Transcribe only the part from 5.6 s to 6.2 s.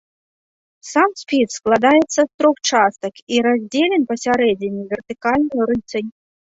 рысай.